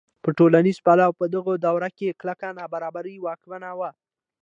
په 0.23 0.29
ټولنیز 0.37 0.77
پلوه 0.85 1.17
په 1.19 1.25
دغه 1.35 1.53
دوره 1.65 1.89
کې 1.97 2.17
کلکه 2.21 2.47
نابرابري 2.59 3.15
واکمنه 3.19 3.69
وه. 3.79 3.89